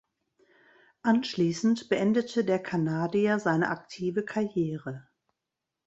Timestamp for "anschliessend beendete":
1.03-2.43